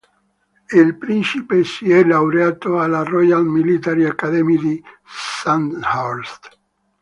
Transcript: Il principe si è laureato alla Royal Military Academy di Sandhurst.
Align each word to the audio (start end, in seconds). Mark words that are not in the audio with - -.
Il 0.71 0.97
principe 0.97 1.61
si 1.63 1.91
è 1.91 2.03
laureato 2.03 2.79
alla 2.79 3.03
Royal 3.03 3.45
Military 3.45 4.05
Academy 4.05 4.57
di 4.57 4.83
Sandhurst. 5.05 6.49